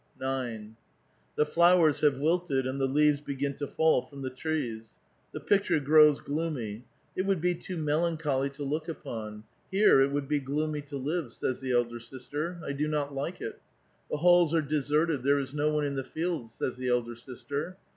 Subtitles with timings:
[0.19, 0.75] 9."
[1.37, 4.95] The flowers have wilted, and ^he leaves begin to fall from the trees;
[5.31, 6.85] the picture grows gloomy;
[7.15, 10.97] it would be too melan choly to look upon; here it would be gloomy to
[10.97, 13.61] live," says the elder sister." I do not like it.
[14.09, 17.77] The halls are deserted; there is no one in the fields," sa^s the elder sister.